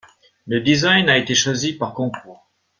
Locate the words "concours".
1.93-2.49